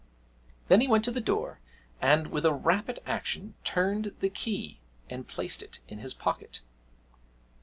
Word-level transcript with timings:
Then 0.67 0.81
he 0.81 0.87
went 0.87 1.05
to 1.05 1.11
the 1.11 1.21
door 1.21 1.59
and, 2.01 2.31
with 2.31 2.43
a 2.43 2.51
rapid 2.55 2.99
action, 3.05 3.53
turned 3.63 4.15
the 4.19 4.31
key 4.31 4.79
and 5.11 5.27
placed 5.27 5.61
it 5.61 5.77
in 5.87 5.99
his 5.99 6.15
pocket. 6.15 6.61